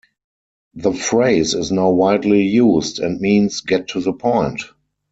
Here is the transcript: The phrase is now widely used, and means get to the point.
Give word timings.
The 0.73 0.93
phrase 0.93 1.53
is 1.53 1.71
now 1.71 1.91
widely 1.91 2.41
used, 2.41 2.97
and 2.97 3.21
means 3.21 3.61
get 3.61 3.89
to 3.89 4.01
the 4.01 4.13
point. 4.13 4.63